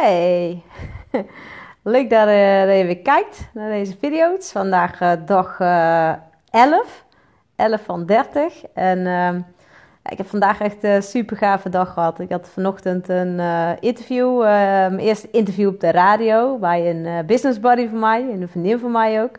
[0.00, 0.62] Hey,
[1.82, 4.52] leuk dat, uh, dat je weer kijkt naar deze video's.
[4.52, 6.12] Vandaag uh, dag uh,
[6.50, 7.04] 11,
[7.56, 8.64] 11 van 30.
[8.74, 9.40] En ehm,
[10.04, 12.20] ik heb vandaag echt een super gave dag gehad.
[12.20, 13.40] Ik had vanochtend een
[13.80, 18.48] interview, mijn eerste interview op de radio bij een business buddy van mij, en een
[18.48, 19.36] vriendin van mij ook.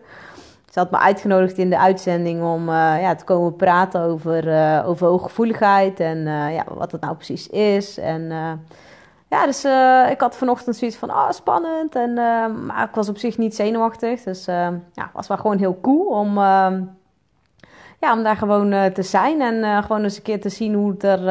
[0.72, 4.44] Ze had me uitgenodigd in de uitzending om ja, te komen praten over,
[4.86, 7.98] over hooggevoeligheid en ja, wat het nou precies is.
[7.98, 8.32] En
[9.32, 11.96] ja, dus uh, ik had vanochtend zoiets van, ah, spannend.
[11.96, 14.24] En, uh, maar ik was op zich niet zenuwachtig.
[14.24, 16.36] Dus uh, ja, was wel gewoon heel cool om,
[18.00, 19.42] ja, om daar gewoon te zijn.
[19.42, 21.24] En gewoon eens een keer te zien hoe het er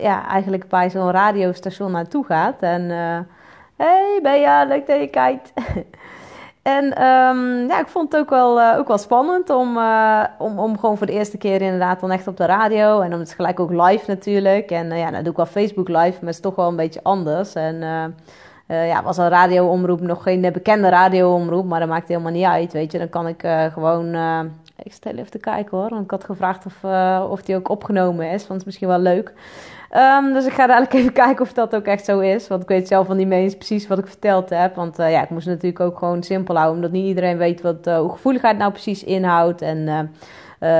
[0.00, 2.62] ja, eigenlijk bij zo'n radiostation naartoe gaat.
[2.62, 2.88] En
[3.76, 5.52] hey Bea, leuk dat je kijkt.
[6.68, 10.58] En um, ja, ik vond het ook wel, uh, ook wel spannend om, uh, om,
[10.58, 13.00] om gewoon voor de eerste keer inderdaad dan echt op de radio.
[13.00, 14.70] En om het gelijk ook live natuurlijk.
[14.70, 16.76] En uh, ja, dan doe ik wel Facebook live, maar het is toch wel een
[16.76, 17.54] beetje anders.
[17.54, 17.76] En
[18.66, 22.92] ja, was een radioomroep nog geen bekende radioomroep, maar dat maakt helemaal niet uit, weet
[22.92, 22.98] je.
[22.98, 24.16] Dan kan ik gewoon...
[24.82, 26.84] ik stel even te kijken hoor, want ik had gevraagd of,
[27.30, 29.32] of die ook opgenomen is, want het is misschien wel leuk.
[29.96, 32.48] Um, dus ik ga dadelijk even kijken of dat ook echt zo is.
[32.48, 34.74] Want ik weet zelf van niet eens precies wat ik verteld heb.
[34.74, 36.76] Want uh, ja, ik moest natuurlijk ook gewoon simpel houden.
[36.76, 39.62] Omdat niet iedereen weet wat uh, hoe gevoeligheid nou precies inhoudt.
[39.62, 40.10] En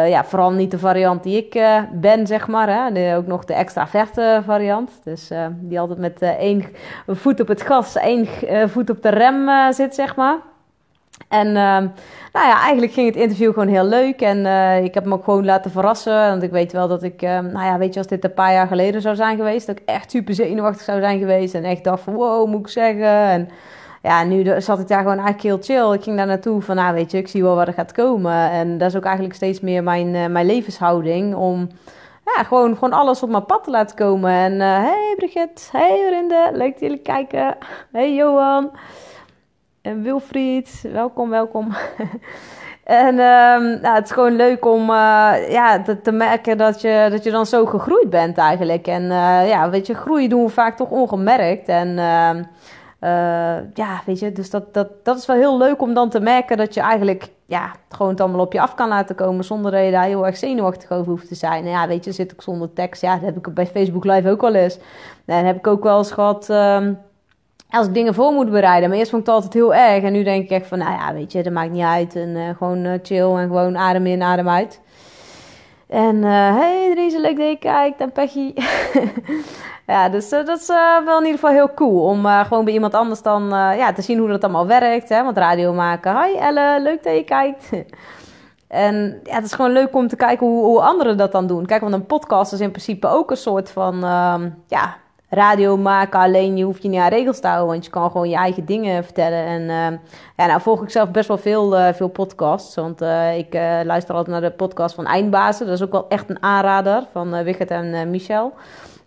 [0.07, 2.69] ja, vooral niet de variant die ik ben, zeg maar.
[2.69, 3.17] Hè.
[3.17, 4.91] Ook nog de extraverte variant.
[5.05, 6.65] Dus die altijd met één
[7.07, 8.27] voet op het gas, één
[8.69, 10.37] voet op de rem zit, zeg maar.
[11.29, 11.55] En uh,
[12.33, 14.21] nou ja, eigenlijk ging het interview gewoon heel leuk.
[14.21, 16.29] En uh, ik heb me ook gewoon laten verrassen.
[16.29, 18.53] Want ik weet wel dat ik, uh, nou ja, weet je, als dit een paar
[18.53, 21.55] jaar geleden zou zijn geweest, dat ik echt super zenuwachtig zou zijn geweest.
[21.55, 23.07] En echt dacht van, wow, moet ik zeggen.
[23.07, 23.49] En
[24.03, 25.95] ja, nu zat ik daar gewoon eigenlijk heel chill.
[25.95, 28.51] Ik ging daar naartoe van, nou weet je, ik zie wel waar er gaat komen.
[28.51, 31.35] En dat is ook eigenlijk steeds meer mijn, uh, mijn levenshouding.
[31.35, 31.69] Om
[32.25, 34.31] ja, gewoon, gewoon alles op mijn pad te laten komen.
[34.31, 37.57] En hey Brigitte, hey Rinde, leuk dat jullie kijken.
[37.93, 38.71] Hey Johan.
[39.83, 41.69] En Wilfried, welkom, welkom.
[42.85, 47.25] en um, nou, het is gewoon leuk om uh, ja, te, merken dat je, dat
[47.25, 48.87] je dan zo gegroeid bent eigenlijk.
[48.87, 51.69] En uh, ja, weet je, groeien doen we vaak toch ongemerkt.
[51.69, 56.09] En uh, ja, weet je, dus dat, dat, dat is wel heel leuk om dan
[56.09, 59.45] te merken dat je eigenlijk ja, gewoon het allemaal op je af kan laten komen
[59.45, 61.65] zonder dat je daar heel erg zenuwachtig over hoeft te zijn.
[61.65, 63.03] En ja, weet je, zit ik zonder tekst.
[63.03, 64.79] Ja, dat heb ik bij Facebook Live ook wel eens.
[65.27, 66.49] En heb ik ook wel eens gehad.
[66.49, 66.99] Um,
[67.71, 68.89] als ik dingen voor moet bereiden.
[68.89, 70.05] Maar eerst vond ik het altijd heel erg.
[70.05, 72.17] En nu denk ik echt van, nou ja, weet je, dat maakt niet uit.
[72.17, 74.81] En uh, gewoon uh, chill en gewoon adem in, adem uit.
[75.87, 78.01] En uh, hey, Dries, leuk dat je kijkt.
[78.01, 78.55] En Peggy.
[79.87, 80.67] ja, dus dat is
[81.05, 82.03] wel in ieder geval heel cool.
[82.03, 85.09] Om gewoon bij iemand anders dan ja, te zien hoe dat allemaal werkt.
[85.09, 85.25] Hè?
[85.25, 86.23] Want radio maken.
[86.23, 87.71] Hi Elle, leuk dat je kijkt.
[88.69, 91.67] En ja, het is gewoon leuk om te kijken hoe, hoe anderen dat dan doen.
[91.67, 94.97] Kijk, want een podcast is in principe ook een soort van, ehm, ja,
[95.29, 96.21] radio maken.
[96.21, 98.65] Alleen je hoeft je niet aan regels te houden, want je kan gewoon je eigen
[98.65, 99.45] dingen vertellen.
[99.45, 99.99] En uh,
[100.37, 102.75] ja, nou volg ik zelf best wel veel, uh, veel podcasts.
[102.75, 105.67] Want uh, ik luister altijd naar de podcast van Eindbazen.
[105.67, 108.53] Dat is ook wel echt een aanrader van Wigert en Michel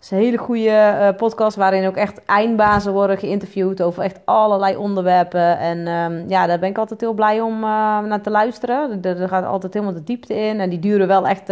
[0.02, 5.58] is een hele goede podcast waarin ook echt eindbazen worden geïnterviewd over echt allerlei onderwerpen.
[5.58, 9.02] En um, ja, daar ben ik altijd heel blij om naar te luisteren.
[9.02, 10.60] Er, gaat altijd helemaal de diepte in.
[10.60, 11.50] En die duren wel echt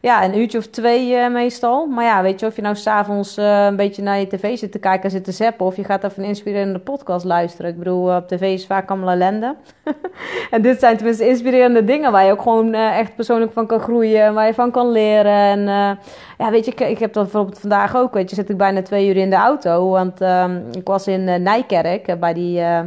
[0.00, 1.86] ja, een uurtje of twee meestal.
[1.86, 4.78] Maar ja, weet je, of je nou s'avonds een beetje naar je tv zit te
[4.78, 5.66] kijken en zit te zappen.
[5.66, 7.70] Of je gaat even een inspirerende podcast luisteren.
[7.70, 9.54] Ik bedoel, op tv is vaak allemaal ellende.
[10.50, 14.34] en dit zijn tenminste inspirerende dingen waar je ook gewoon echt persoonlijk van kan groeien.
[14.34, 15.32] Waar je van kan leren.
[15.32, 15.98] En
[16.40, 19.08] ja, weet je, ik, heb dat bijvoorbeeld vandaag ook, weet je, zit ik bijna twee
[19.08, 19.90] uur in de auto.
[19.90, 22.80] Want uh, ik was in uh, Nijkerk uh, bij, die, uh,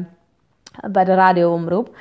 [0.92, 1.96] bij de radioomroep.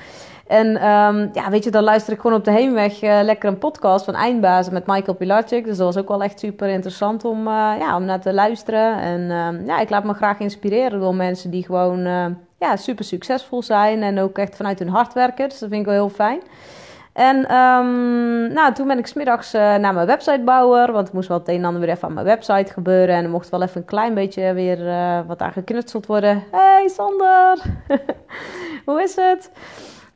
[0.53, 4.05] En um, ja, weet je, dan luister ik gewoon op de heenweg lekker een podcast
[4.05, 5.65] van Eindbazen met Michael Pilarczyk.
[5.65, 8.99] Dus dat was ook wel echt super interessant om, ja, om naar te luisteren.
[8.99, 12.05] En ehm, ja, ik laat me graag inspireren door mensen die gewoon
[12.59, 14.03] ja, super succesvol zijn.
[14.03, 15.49] En ook echt vanuit hun hart werken.
[15.49, 16.41] Dus dat vind ik wel heel fijn.
[17.13, 20.93] En um, nou, toen ben ik smiddags uh, naar mijn websitebouwer.
[20.93, 23.15] Want ik moest wel het een en ander weer even aan mijn website gebeuren.
[23.15, 24.79] En er mocht wel even een klein beetje weer
[25.27, 26.43] wat aan geknutseld worden.
[26.51, 27.63] Hey Sander,
[28.87, 29.51] hoe is het?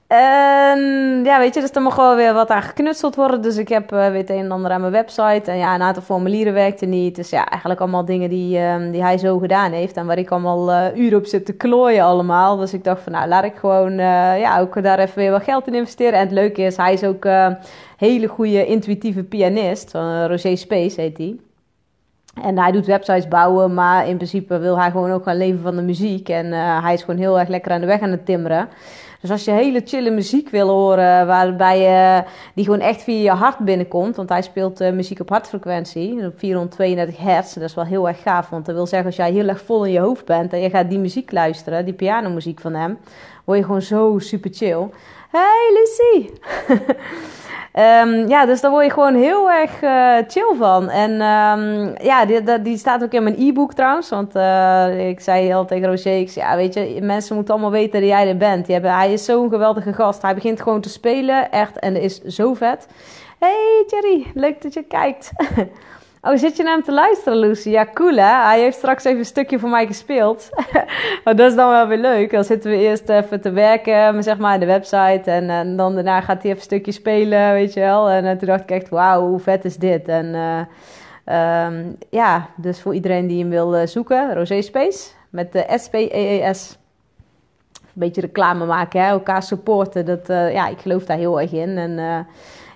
[0.06, 0.81] En
[1.25, 3.43] ja, weet je, dus er mocht wel weer wat aan geknutseld worden.
[3.43, 5.50] Dus ik heb uh, weer het een en ander aan mijn website.
[5.50, 7.17] En ja, een aantal formulieren werkte niet.
[7.17, 9.97] Dus ja, eigenlijk allemaal dingen die, uh, die hij zo gedaan heeft.
[9.97, 12.56] En waar ik allemaal uh, uren op zit te klooien allemaal.
[12.56, 13.93] Dus ik dacht van, nou, laat ik gewoon
[14.38, 16.12] ja, ook daar even weer wat geld in investeren.
[16.12, 17.56] En het leuke is, hij is ook een
[17.97, 19.93] hele goede intuïtieve pianist.
[20.26, 21.37] Roger Space heet hij.
[22.43, 25.77] En hij doet websites bouwen, maar in principe wil hij gewoon ook gaan leven van
[25.77, 26.29] de muziek.
[26.29, 26.53] En
[26.83, 28.69] hij is gewoon heel erg lekker aan de weg aan het timmeren.
[29.21, 32.23] Dus als je hele chille muziek wil horen, waarbij je,
[32.55, 36.38] die gewoon echt via je hart binnenkomt, want hij speelt uh, muziek op hartfrequentie, op
[36.38, 39.49] 432 hertz, dat is wel heel erg gaaf, want dat wil zeggen als jij heel
[39.49, 42.75] erg vol in je hoofd bent en je gaat die muziek luisteren, die pianomuziek van
[42.75, 42.99] hem,
[43.44, 44.88] word je gewoon zo super chill.
[45.31, 46.31] Hey Lucy!
[47.78, 50.90] Um, ja, dus daar word je gewoon heel erg uh, chill van.
[50.90, 54.08] En um, ja, die, die, staat ook in mijn e-book trouwens.
[54.08, 57.73] Want uh, ik zei al tegen Roger, ik zei, ja, weet je, mensen moeten allemaal
[57.73, 58.67] weten dat jij er bent.
[58.67, 60.23] Hebben, hij is zo'n geweldige gast.
[60.23, 61.78] Hij begint gewoon te spelen, echt.
[61.78, 62.87] En is zo vet.
[63.38, 65.31] Hey Jerry, leuk dat je kijkt.
[66.28, 67.69] Oh, zit je naar hem te luisteren, Lucy?
[67.70, 68.43] Ja, cool hè?
[68.44, 70.50] Hij heeft straks even een stukje voor mij gespeeld.
[71.25, 72.31] maar dat is dan wel weer leuk.
[72.31, 75.31] Dan zitten we eerst even te werken, zeg maar, de website.
[75.31, 78.11] En, en dan daarna gaat hij even een stukje spelen, weet je wel.
[78.11, 80.08] En, en toen dacht ik echt, wauw, hoe vet is dit?
[80.08, 85.64] En uh, um, ja, dus voor iedereen die hem wil zoeken, Rosé Space met de
[85.76, 86.78] S-P-E-E-S.
[87.73, 89.06] Een beetje reclame maken, hè?
[89.08, 90.06] elkaar supporten.
[90.06, 91.78] Dat, ja, ik geloof daar heel erg in.
[91.78, 92.26] En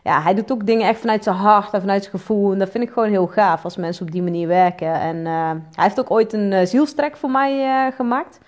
[0.03, 2.53] ja, hij doet ook dingen echt vanuit zijn hart en vanuit zijn gevoel.
[2.53, 4.95] En dat vind ik gewoon heel gaaf als mensen op die manier werken.
[5.01, 8.41] En uh, hij heeft ook ooit een uh, zielstrek voor mij uh, gemaakt.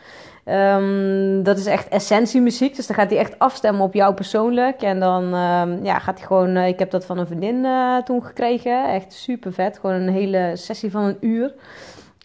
[0.45, 2.77] Um, dat is echt essentiemuziek.
[2.77, 4.83] Dus dan gaat hij echt afstemmen op jou persoonlijk.
[4.83, 6.57] En dan um, ja, gaat hij gewoon.
[6.57, 7.67] ik heb dat van een vriendin
[8.05, 8.89] toen gekregen.
[8.89, 9.79] Echt super vet.
[9.79, 11.55] Gewoon een hele sessie van een uur.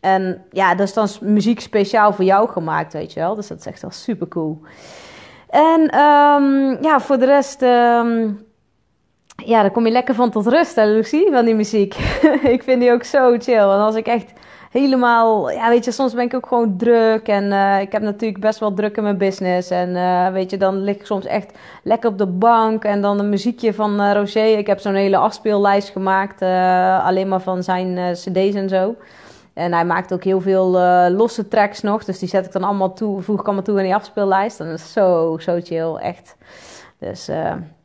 [0.02, 3.36] En ja, dat is dan muziek speciaal voor jou gemaakt, weet je wel.
[3.36, 4.62] Dus dat is echt wel super cool.
[5.50, 7.62] En um, ja, voor de rest
[9.48, 11.94] ja, dan kom je lekker van tot rust, hè, Lucie, van die muziek.
[12.56, 13.56] ik vind die ook zo chill.
[13.56, 14.34] En als ik echt
[14.72, 17.28] helemaal, ja, weet je, soms ben ik ook gewoon druk.
[17.28, 19.70] En uh, ik heb natuurlijk best wel druk in mijn business.
[19.70, 21.52] En uh, weet je, dan lig ik soms echt
[21.84, 22.84] lekker op de bank.
[22.84, 24.58] En dan een muziekje van uh, Roger.
[24.58, 26.42] Ik heb zo'n hele afspeellijst gemaakt,
[27.02, 28.96] alleen maar van zijn CD's en zo.
[29.54, 30.70] En hij maakt ook heel veel
[31.10, 32.04] losse tracks nog.
[32.04, 34.60] Dus die zet ik dan allemaal toe, voeg ik allemaal toe in die afspeellijst.
[34.60, 36.36] En dat is zo, zo chill, echt.
[37.00, 37.30] Dus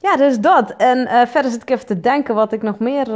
[0.03, 0.75] ja, dus dat.
[0.77, 3.09] En uh, verder zit ik even te denken wat ik nog meer...
[3.09, 3.15] Uh,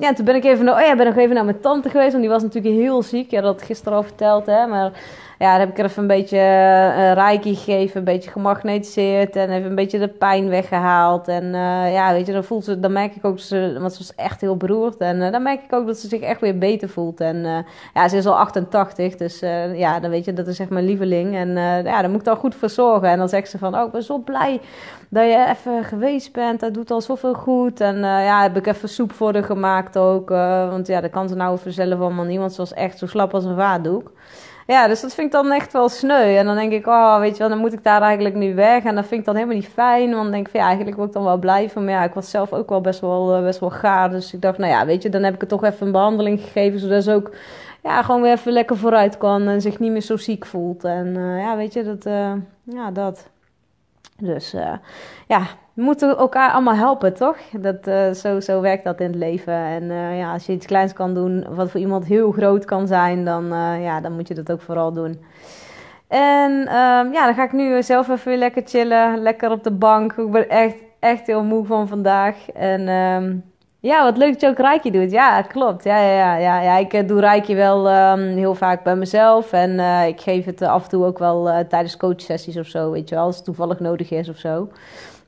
[0.00, 2.10] ja, toen ben ik even, oh ja, ben nog even naar mijn tante geweest.
[2.10, 3.30] Want die was natuurlijk heel ziek.
[3.30, 4.66] Ja, dat gisteren al verteld, hè.
[4.66, 4.92] Maar
[5.38, 9.50] ja, dan heb ik er even een beetje uh, reiki gegeven, een beetje gemagnetiseerd en
[9.50, 11.28] even een beetje de pijn weggehaald.
[11.28, 13.98] En uh, ja, weet je, dan voelt ze, dan merk ik ook, ze, want ze
[13.98, 14.96] was echt heel beroerd.
[14.96, 17.20] En dan merk ik ook dat ze zich echt weer beter voelt.
[17.20, 17.64] En
[17.94, 19.40] ja, ze is al 88, dus
[19.74, 21.36] ja, dan weet je, dat is echt mijn lieveling.
[21.36, 23.08] En ja, daar moet ik dan goed voor zorgen.
[23.08, 24.60] En dan zegt ze van, oh, ik ben zo blij
[25.08, 26.60] dat je even geweest bent.
[26.60, 27.80] Dat doet al zoveel goed.
[27.80, 30.28] En ja, heb ik even soep voor haar gemaakt ook.
[30.70, 33.06] want ja, dat kan ze nou voor zelf allemaal niet, want ze was echt zo
[33.06, 34.10] slap als een vaatdoek.
[34.66, 36.36] Ja, dus dat vind ik dan echt wel sneu.
[36.36, 38.84] En dan denk ik, oh, weet je wel, dan moet ik daar eigenlijk nu weg.
[38.84, 40.10] En dat vind ik dan helemaal niet fijn.
[40.10, 41.84] Want dan denk ik, ja, eigenlijk wil ik dan wel blijven.
[41.84, 44.10] Maar ja, ik was zelf ook wel best wel, eh, best wel gaar.
[44.10, 46.40] Dus ik dacht, nou ja, weet je, dan heb ik het toch even een behandeling
[46.40, 46.78] gegeven.
[46.78, 47.30] Zodat ze ook
[47.82, 49.48] ja, gewoon weer even lekker vooruit kan.
[49.48, 50.84] En zich niet meer zo ziek voelt.
[50.84, 52.32] En uh, ja, weet je, dat, uh,
[52.64, 53.30] ja, dat.
[54.16, 54.72] Dus uh,
[55.26, 55.40] ja,
[55.72, 57.36] we moeten elkaar allemaal helpen, toch?
[57.52, 57.84] Dat,
[58.16, 59.54] zo, zo werkt dat in het leven.
[59.54, 62.86] En uh, ja, als je iets kleins kan doen, wat voor iemand heel groot kan
[62.86, 63.46] zijn, dan,
[63.80, 65.20] ja, dan moet je dat ook vooral doen.
[66.08, 69.18] En um, ja, dan ga ik nu zelf even weer lekker chillen.
[69.18, 70.12] Lekker op de bank.
[70.12, 72.50] Ik ben echt, echt heel moe van vandaag.
[72.50, 73.44] En um,
[73.80, 75.10] ja, wat leuk dat je ook Reiki doet.
[75.10, 75.84] Ja, klopt.
[75.84, 79.52] Ja, ja, ja, ja, ik doe Reiki wel um, heel vaak bij mezelf.
[79.52, 83.08] En uh, ik geef het af en toe ook wel tijdens coachsessies of zo, weet
[83.08, 83.24] je wel.
[83.24, 84.68] Als het toevallig nodig is of zo.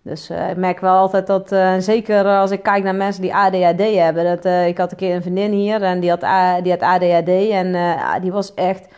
[0.03, 4.25] Dus ik merk wel altijd dat, zeker als ik kijk naar mensen die ADHD hebben.
[4.25, 6.21] Dat, ik had een keer een vriendin hier en die had,
[6.63, 7.51] die had ADHD.
[7.51, 7.77] En
[8.21, 8.89] die was echt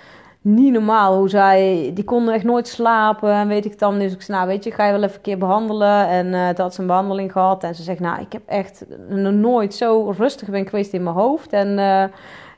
[0.42, 1.90] niet normaal hoe zij...
[1.94, 3.98] Die konden echt nooit slapen en weet ik dan.
[3.98, 6.08] Dus ik zei, nou weet je, ga je wel even een keer behandelen.
[6.08, 7.64] En uh, toen had ze een behandeling gehad.
[7.64, 11.16] En ze zegt, nou ik heb echt nog nooit zo rustig ben geweest in mijn
[11.16, 11.52] hoofd.
[11.52, 12.02] En uh,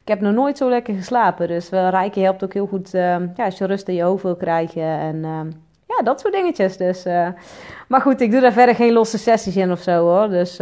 [0.02, 1.48] ik heb nog nooit zo lekker geslapen.
[1.48, 4.36] Dus wel Rijken helpt ook heel goed ja, als je rust in je hoofd wil
[4.36, 4.82] krijgen.
[4.82, 5.22] En
[5.86, 6.76] ja, dat soort dingetjes.
[6.76, 7.04] Dus,
[7.88, 10.28] maar goed, ik doe daar verder geen losse sessies in of zo hoor.
[10.28, 10.56] Dus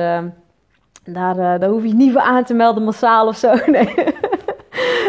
[1.04, 3.54] daar, daar hoef je niet voor aan te melden massaal of zo.
[3.66, 3.94] Nee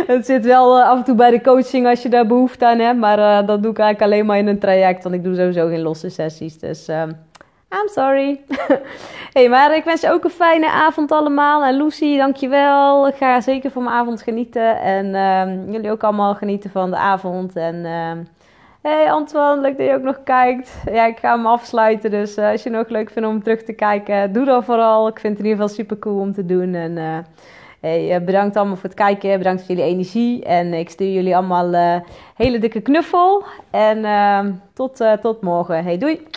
[0.15, 2.79] het zit wel uh, af en toe bij de coaching als je daar behoefte aan
[2.79, 2.99] hebt.
[2.99, 5.03] Maar uh, dat doe ik eigenlijk alleen maar in een traject.
[5.03, 6.59] Want ik doe sowieso geen losse sessies.
[6.59, 7.01] Dus uh,
[7.69, 8.41] I'm sorry.
[9.33, 11.63] hey, maar ik wens je ook een fijne avond allemaal.
[11.63, 13.07] En Lucy, dankjewel.
[13.07, 14.81] Ik ga zeker van mijn avond genieten.
[14.81, 17.55] En ehm, jullie ook allemaal genieten van de avond.
[17.55, 18.17] En ehm,
[18.81, 20.83] hey Antoine, leuk dat je ook nog kijkt.
[20.91, 22.11] Ja, ik ga hem afsluiten.
[22.11, 25.07] Dus als je het nog leuk vindt om terug te kijken, doe dat vooral.
[25.07, 26.73] Ik vind het in ieder geval super cool om te doen.
[26.73, 26.97] En
[27.81, 29.37] Hey, eh, bedankt allemaal voor het kijken.
[29.37, 30.43] Bedankt voor jullie energie.
[30.43, 33.43] En ik stuur jullie allemaal een uh, hele dikke knuffel.
[33.71, 35.83] En uh, tot, uh, tot morgen.
[35.83, 36.30] Hey, doei!